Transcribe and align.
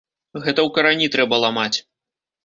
Гэта 0.35 0.45
ў 0.45 0.69
карані 0.77 1.09
трэба 1.15 1.39
ламаць. 1.43 1.77